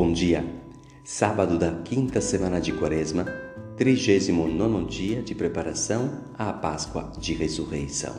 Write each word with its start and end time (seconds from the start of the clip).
Bom 0.00 0.12
dia! 0.12 0.46
Sábado 1.02 1.58
da 1.58 1.72
quinta 1.82 2.20
semana 2.20 2.60
de 2.60 2.70
Quaresma, 2.70 3.24
39 3.76 4.84
dia 4.84 5.20
de 5.20 5.34
preparação 5.34 6.20
à 6.38 6.52
Páscoa 6.52 7.10
de 7.18 7.34
Ressurreição. 7.34 8.14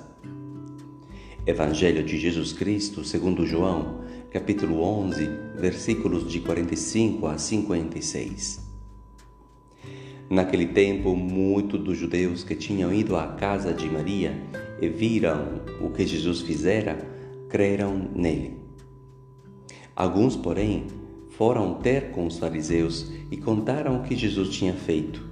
Evangelho 1.48 2.04
de 2.04 2.20
Jesus 2.20 2.52
Cristo, 2.52 3.06
segundo 3.06 3.46
João, 3.46 4.02
capítulo 4.30 4.82
11, 4.82 5.26
versículos 5.56 6.30
de 6.30 6.42
45 6.42 7.26
a 7.26 7.38
56. 7.38 8.60
Naquele 10.30 10.68
tempo, 10.68 11.16
muitos 11.16 11.82
dos 11.82 11.98
judeus 11.98 12.43
que 12.43 12.56
tinham 12.56 12.93
ido 12.93 13.16
à 13.16 13.25
casa 13.25 13.74
de 13.74 13.89
Maria 13.89 14.34
e 14.82 14.89
viram 14.89 15.61
o 15.80 15.89
que 15.92 16.06
Jesus 16.06 16.42
fizera, 16.42 16.98
creram 17.48 18.10
nele. 18.14 18.57
Alguns, 19.96 20.36
porém, 20.36 20.99
foram 21.39 21.75
ter 21.75 22.11
com 22.11 22.28
os 22.28 22.38
fariseus 22.38 23.10
e 23.32 23.38
contaram 23.38 23.96
o 23.96 24.04
que 24.04 24.14
Jesus 24.14 24.50
tinha 24.50 24.74
feito. 24.74 25.25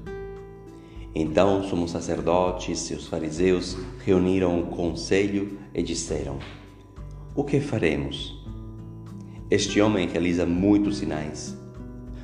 Então, 1.14 1.60
os 1.60 1.68
sumos 1.68 1.92
sacerdotes 1.92 2.90
e 2.90 2.94
os 2.94 3.08
fariseus 3.08 3.78
reuniram 4.06 4.58
o 4.58 4.68
conselho 4.68 5.60
e 5.76 5.84
disseram: 5.84 6.40
O 7.36 7.44
que 7.44 7.60
faremos? 7.60 8.42
Este 9.52 9.82
homem 9.82 10.08
realiza 10.08 10.46
muitos 10.46 11.00
sinais. 11.00 11.58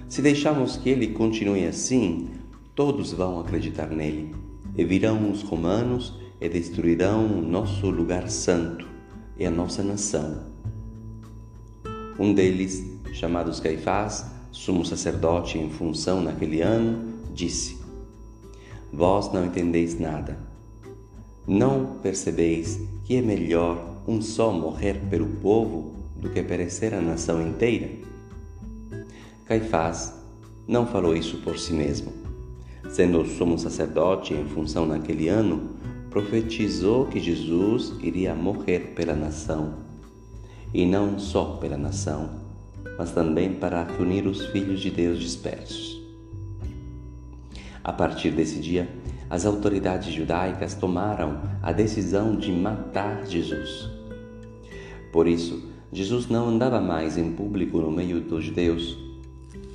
Se 0.08 0.22
deixarmos 0.22 0.78
que 0.78 0.90
ele 0.90 1.08
continue 1.08 1.66
assim, 1.66 2.30
todos 2.74 3.12
vão 3.12 3.38
acreditar 3.42 3.88
nele. 3.88 4.34
E 4.78 4.86
virão 4.86 5.30
os 5.30 5.42
romanos 5.42 6.18
e 6.40 6.48
destruirão 6.48 7.26
o 7.26 7.42
nosso 7.42 7.90
lugar 7.90 8.30
santo 8.30 8.88
e 9.38 9.46
a 9.46 9.52
nossa 9.52 9.84
nação. 9.84 10.54
Um 12.18 12.34
deles 12.34 12.93
chamados 13.14 13.60
Caifás, 13.60 14.26
sumo 14.52 14.84
sacerdote 14.86 15.58
em 15.58 15.70
função 15.70 16.22
naquele 16.22 16.62
ano, 16.62 17.14
disse: 17.34 17.78
Vós 18.92 19.32
não 19.32 19.46
entendeis 19.46 19.98
nada. 19.98 20.38
Não 21.48 21.98
percebeis 22.02 22.80
que 23.06 23.16
é 23.16 23.22
melhor 23.22 24.02
um 24.08 24.22
só 24.22 24.52
morrer 24.52 25.00
pelo 25.10 25.28
povo 25.28 25.94
do 26.16 26.30
que 26.30 26.42
perecer 26.42 26.94
a 26.94 27.02
nação 27.02 27.42
inteira? 27.42 27.90
Caifás 29.46 30.14
não 30.68 30.88
falou 30.88 31.16
isso 31.16 31.38
por 31.38 31.58
si 31.58 31.74
mesmo. 31.74 32.12
Sendo 32.90 33.26
sumo 33.26 33.58
sacerdote 33.58 34.34
em 34.34 34.46
função 34.46 34.86
naquele 34.86 35.28
ano, 35.28 35.72
profetizou 36.10 37.08
que 37.08 37.20
Jesus 37.20 37.94
iria 38.02 38.36
morrer 38.36 38.94
pela 38.96 39.16
nação, 39.16 39.74
e 40.74 40.86
não 40.86 41.18
só 41.18 41.58
pela 41.58 41.78
nação, 41.78 42.43
mas 42.98 43.12
também 43.12 43.54
para 43.54 43.84
reunir 43.84 44.28
os 44.28 44.46
filhos 44.48 44.80
de 44.80 44.90
Deus 44.90 45.20
dispersos. 45.20 46.02
A 47.84 47.92
partir 47.92 48.32
desse 48.32 48.60
dia, 48.60 48.88
as 49.30 49.46
autoridades 49.46 50.14
judaicas 50.14 50.74
tomaram 50.74 51.42
a 51.62 51.72
decisão 51.72 52.36
de 52.36 52.52
matar 52.52 53.26
Jesus. 53.26 53.90
Por 55.12 55.28
isso, 55.28 55.72
Jesus 55.92 56.28
não 56.28 56.48
andava 56.48 56.80
mais 56.80 57.18
em 57.18 57.32
público 57.34 57.80
no 57.80 57.92
meio 57.92 58.22
dos 58.22 58.46
judeus. 58.46 58.98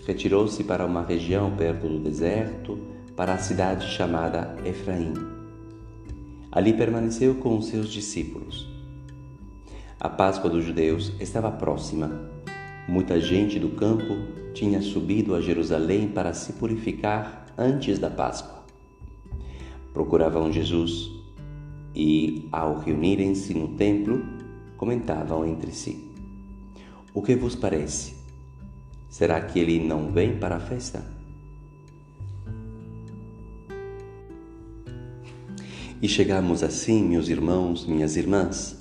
Retirou-se 0.06 0.64
para 0.64 0.86
uma 0.86 1.04
região 1.04 1.54
perto 1.54 1.86
do 1.86 1.98
deserto, 1.98 2.78
para 3.14 3.34
a 3.34 3.38
cidade 3.38 3.86
chamada 3.88 4.56
Efraim. 4.64 5.12
Ali 6.50 6.72
permaneceu 6.72 7.34
com 7.34 7.58
os 7.58 7.66
seus 7.66 7.88
discípulos. 7.88 8.66
A 10.00 10.08
Páscoa 10.08 10.48
dos 10.48 10.64
judeus 10.64 11.12
estava 11.20 11.50
próxima 11.50 12.38
Muita 12.88 13.20
gente 13.20 13.58
do 13.58 13.68
campo 13.68 14.16
tinha 14.54 14.80
subido 14.80 15.34
a 15.34 15.42
Jerusalém 15.42 16.08
para 16.08 16.32
se 16.32 16.54
purificar 16.54 17.44
antes 17.58 17.98
da 17.98 18.08
Páscoa. 18.08 18.64
Procuravam 19.92 20.50
Jesus 20.50 21.10
e, 21.94 22.48
ao 22.50 22.78
reunirem-se 22.78 23.52
no 23.52 23.68
templo, 23.76 24.24
comentavam 24.78 25.46
entre 25.46 25.70
si: 25.70 26.02
O 27.12 27.20
que 27.20 27.36
vos 27.36 27.54
parece? 27.54 28.14
Será 29.10 29.38
que 29.42 29.58
ele 29.58 29.78
não 29.78 30.10
vem 30.10 30.38
para 30.38 30.56
a 30.56 30.60
festa? 30.60 31.04
E 36.00 36.08
chegamos 36.08 36.62
assim, 36.62 37.04
meus 37.04 37.28
irmãos, 37.28 37.84
minhas 37.84 38.16
irmãs, 38.16 38.78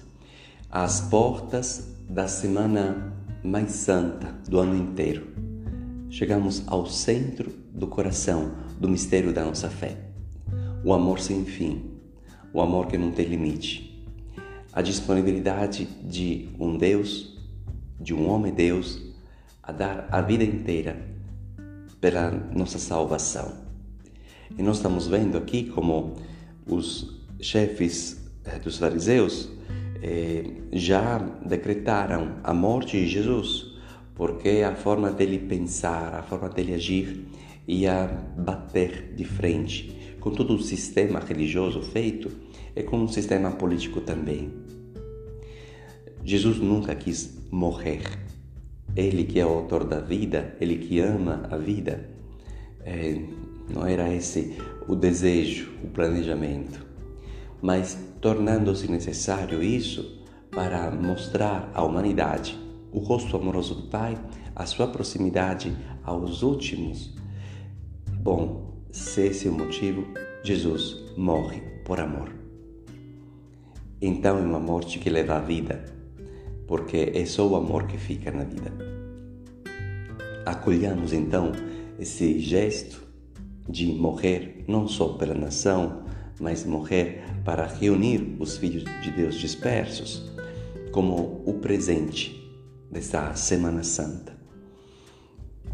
às 0.72 1.02
portas 1.02 1.94
da 2.08 2.28
semana 2.30 3.18
mais 3.48 3.72
santa 3.72 4.36
do 4.50 4.60
ano 4.60 4.76
inteiro. 4.76 5.26
Chegamos 6.10 6.64
ao 6.68 6.86
centro 6.86 7.50
do 7.74 7.88
coração 7.88 8.52
do 8.78 8.90
mistério 8.90 9.32
da 9.32 9.46
nossa 9.46 9.70
fé. 9.70 9.98
O 10.84 10.94
amor 10.94 11.20
sem 11.22 11.46
fim, 11.46 11.92
o 12.54 12.60
amor 12.60 12.88
que 12.88 12.98
não 12.98 13.12
tem 13.12 13.26
limite. 13.26 14.06
A 14.74 14.82
disponibilidade 14.82 15.86
de 16.04 16.50
um 16.60 16.78
Deus, 16.78 17.38
de 18.00 18.14
um 18.14 18.30
homem 18.30 18.54
Deus, 18.54 19.02
a 19.64 19.72
dar 19.72 20.10
a 20.12 20.22
vida 20.22 20.44
inteira 20.44 21.08
pela 22.02 22.30
nossa 22.54 22.78
salvação. 22.78 23.66
E 24.58 24.62
nós 24.62 24.78
estamos 24.78 25.08
vendo 25.08 25.38
aqui 25.38 25.64
como 25.70 26.16
os 26.66 27.18
chefes 27.40 28.30
eh, 28.44 28.60
dos 28.60 28.78
fariseus 28.78 29.50
eh, 30.02 30.44
já 30.72 31.18
decretaram 31.46 32.38
a 32.44 32.54
morte 32.54 32.98
de 32.98 33.08
Jesus, 33.08 33.78
porque 34.16 34.64
a 34.66 34.76
forma 34.76 35.12
dele 35.12 35.40
pensar, 35.40 36.14
a 36.14 36.24
forma 36.24 36.50
dele 36.50 36.74
agir 36.74 37.26
ia 37.68 38.08
bater 38.38 39.14
de 39.16 39.26
frente 39.26 40.16
com 40.20 40.32
todo 40.32 40.56
o 40.56 40.62
sistema 40.62 41.20
religioso 41.20 41.82
feito 41.82 42.32
e 42.76 42.84
com 42.84 43.04
o 43.04 43.08
sistema 43.08 43.52
político 43.52 44.02
também. 44.02 44.52
Jesus 46.24 46.58
nunca 46.60 46.94
quis 46.96 47.38
morrer. 47.52 48.02
Ele 48.96 49.24
que 49.24 49.40
é 49.40 49.46
o 49.46 49.50
autor 49.50 49.84
da 49.84 50.00
vida, 50.00 50.56
ele 50.60 50.78
que 50.78 51.00
ama 51.00 51.48
a 51.52 51.58
vida, 51.58 52.10
é, 52.84 53.22
não 53.70 53.86
era 53.86 54.14
esse 54.14 54.58
o 54.88 54.96
desejo, 54.96 55.70
o 55.84 55.88
planejamento 55.88 56.88
mas 57.62 57.98
tornando-se 58.22 58.90
necessário 58.90 59.62
isso 59.64 60.24
para 60.52 60.92
mostrar 60.92 61.70
à 61.74 61.84
humanidade 61.84 62.58
o 62.92 63.00
rosto 63.00 63.36
amoroso 63.38 63.76
do 63.76 63.88
Pai, 63.90 64.18
a 64.56 64.66
sua 64.66 64.88
proximidade 64.88 65.76
aos 66.04 66.42
últimos. 66.42 67.14
Bom, 68.22 68.82
se 68.92 69.28
esse 69.28 69.48
é 69.48 69.52
o 69.52 69.54
motivo, 69.54 70.06
Jesus 70.44 71.14
morre 71.16 71.62
por 71.86 72.00
amor. 72.00 72.32
Então 74.02 74.38
é 74.38 74.42
uma 74.42 74.60
morte 74.60 75.00
que 75.00 75.10
leva 75.10 75.36
à 75.36 75.40
vida, 75.40 75.86
porque 76.68 77.12
é 77.14 77.26
só 77.26 77.48
o 77.48 77.56
amor 77.56 77.88
que 77.88 77.98
fica 77.98 78.32
na 78.32 78.44
vida. 78.44 78.72
Acolhamos 80.46 81.14
então 81.14 81.52
esse 82.00 82.40
gesto 82.40 83.04
de 83.68 83.86
morrer 83.86 84.64
não 84.68 84.88
só 84.88 85.10
pela 85.10 85.34
nação, 85.34 86.04
mas 86.40 86.66
morrer 86.66 87.24
para 87.44 87.66
reunir 87.66 88.36
os 88.40 88.58
filhos 88.58 88.84
de 89.02 89.12
Deus 89.12 89.36
dispersos, 89.36 90.32
como 90.92 91.44
o 91.46 91.54
presente 91.56 92.36
desta 92.92 93.36
Semana 93.36 93.84
Santa. 93.84 94.38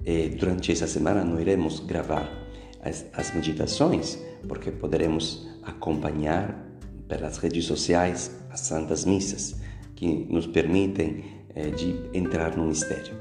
E 0.05 0.29
durante 0.29 0.71
essa 0.71 0.87
semana 0.87 1.23
não 1.23 1.39
iremos 1.39 1.79
gravar 1.79 2.29
as, 2.81 3.05
as 3.13 3.33
meditações, 3.33 4.17
porque 4.47 4.71
poderemos 4.71 5.47
acompanhar 5.63 6.63
pelas 7.07 7.37
redes 7.37 7.65
sociais 7.65 8.31
as 8.49 8.61
Santas 8.61 9.05
Missas, 9.05 9.55
que 9.95 10.07
nos 10.29 10.45
permitem 10.45 11.23
eh, 11.55 11.69
de 11.69 11.95
entrar 12.13 12.57
no 12.57 12.67
mistério. 12.67 13.15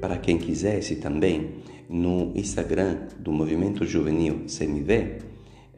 Para 0.00 0.18
quem 0.18 0.38
quisesse 0.38 0.96
também, 0.96 1.62
no 1.88 2.32
Instagram 2.36 3.08
do 3.18 3.32
Movimento 3.32 3.84
Juvenil 3.84 4.44
CMV, 4.46 5.18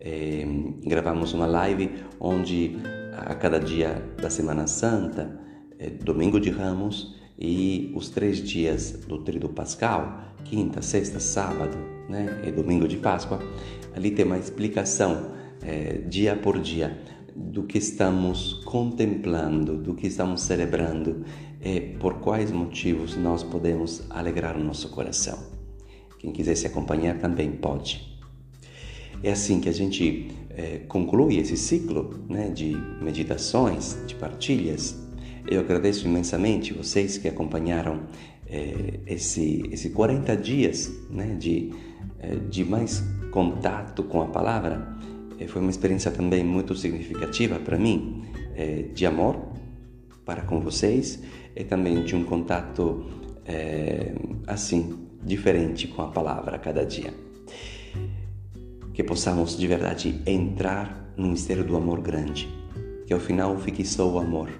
é, 0.04 0.44
gravamos 0.84 1.32
uma 1.32 1.46
live 1.46 1.90
onde 2.18 2.76
a 3.12 3.34
cada 3.34 3.60
dia 3.60 4.02
da 4.20 4.28
Semana 4.28 4.66
Santa, 4.66 5.40
é, 5.78 5.90
domingo 5.90 6.40
de 6.40 6.50
Ramos 6.50 7.14
e 7.38 7.92
os 7.94 8.10
três 8.10 8.38
dias 8.38 9.04
do 9.06 9.18
Tríduo 9.18 9.50
Pascal, 9.50 10.34
quinta, 10.44 10.82
sexta, 10.82 11.20
sábado 11.20 11.76
né, 12.08 12.42
e 12.44 12.50
domingo 12.50 12.88
de 12.88 12.96
Páscoa, 12.96 13.38
ali 13.94 14.10
tem 14.10 14.24
uma 14.24 14.38
explicação 14.38 15.32
é, 15.62 15.98
dia 15.98 16.34
por 16.34 16.58
dia 16.58 16.98
do 17.34 17.62
que 17.62 17.78
estamos 17.78 18.54
contemplando, 18.64 19.76
do 19.76 19.94
que 19.94 20.08
estamos 20.08 20.42
celebrando 20.42 21.24
e 21.60 21.80
por 21.80 22.14
quais 22.14 22.50
motivos 22.50 23.16
nós 23.16 23.44
podemos 23.44 24.02
alegrar 24.10 24.56
o 24.56 24.64
nosso 24.64 24.90
coração. 24.90 25.38
Quem 26.18 26.32
quiser 26.32 26.56
se 26.56 26.66
acompanhar 26.66 27.18
também 27.18 27.52
pode. 27.52 28.11
É 29.22 29.32
assim 29.32 29.60
que 29.60 29.68
a 29.68 29.72
gente 29.72 30.30
é, 30.50 30.80
conclui 30.88 31.38
esse 31.38 31.56
ciclo 31.56 32.24
né, 32.28 32.50
de 32.50 32.76
meditações, 33.00 33.96
de 34.06 34.14
partilhas. 34.14 34.96
Eu 35.48 35.60
agradeço 35.60 36.06
imensamente 36.06 36.72
vocês 36.72 37.18
que 37.18 37.28
acompanharam 37.28 38.02
é, 38.46 39.00
esse, 39.06 39.62
esse 39.70 39.90
40 39.90 40.36
dias 40.36 40.92
né, 41.10 41.36
de, 41.38 41.72
é, 42.18 42.36
de 42.36 42.64
mais 42.64 43.02
contato 43.30 44.02
com 44.02 44.20
a 44.20 44.26
palavra 44.26 45.00
é, 45.42 45.46
foi 45.46 45.60
uma 45.60 45.70
experiência 45.70 46.10
também 46.10 46.44
muito 46.44 46.74
significativa 46.76 47.58
para 47.58 47.78
mim, 47.78 48.22
é, 48.54 48.82
de 48.94 49.06
amor 49.06 49.36
para 50.24 50.42
com 50.42 50.60
vocês 50.60 51.20
e 51.56 51.64
também 51.64 52.04
de 52.04 52.14
um 52.14 52.24
contato 52.24 53.04
é, 53.44 54.14
assim, 54.46 54.98
diferente 55.22 55.88
com 55.88 56.02
a 56.02 56.08
palavra 56.08 56.56
a 56.56 56.58
cada 56.58 56.84
dia. 56.84 57.12
Que 58.92 59.02
possamos 59.02 59.56
de 59.56 59.66
verdade 59.66 60.20
entrar 60.26 61.12
no 61.16 61.28
mistério 61.28 61.64
do 61.64 61.76
amor 61.76 62.00
grande, 62.00 62.48
que 63.06 63.12
ao 63.12 63.20
final 63.20 63.56
fique 63.58 63.84
só 63.84 64.10
o 64.10 64.18
amor. 64.18 64.50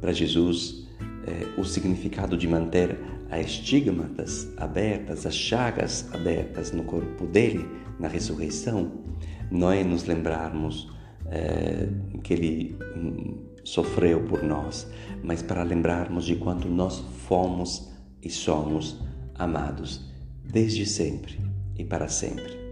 Para 0.00 0.12
Jesus, 0.12 0.86
é, 1.26 1.60
o 1.60 1.64
significado 1.64 2.36
de 2.36 2.46
manter 2.46 2.98
as 3.30 3.46
estigmatas 3.46 4.48
abertas, 4.56 5.26
as 5.26 5.34
chagas 5.34 6.08
abertas 6.12 6.72
no 6.72 6.84
corpo 6.84 7.26
dele, 7.26 7.68
na 7.98 8.08
ressurreição, 8.08 9.04
não 9.50 9.70
é 9.70 9.82
nos 9.84 10.04
lembrarmos 10.04 10.90
é, 11.26 11.88
que 12.22 12.32
ele 12.32 12.76
hum, 12.96 13.38
sofreu 13.64 14.22
por 14.24 14.42
nós, 14.42 14.86
mas 15.22 15.42
para 15.42 15.62
lembrarmos 15.62 16.24
de 16.24 16.36
quanto 16.36 16.68
nós 16.68 16.98
fomos 17.26 17.90
e 18.22 18.30
somos 18.30 18.98
amados 19.34 20.08
desde 20.44 20.86
sempre 20.86 21.38
e 21.76 21.84
para 21.84 22.08
sempre. 22.08 22.67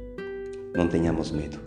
Não 0.74 0.88
tenhamos 0.88 1.30
medo. 1.30 1.58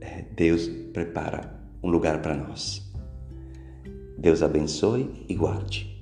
É, 0.00 0.22
Deus 0.34 0.68
prepara 0.92 1.60
um 1.82 1.90
lugar 1.90 2.20
para 2.22 2.34
nós. 2.34 2.92
Deus 4.18 4.42
abençoe 4.42 5.24
e 5.28 5.34
guarde. 5.34 5.93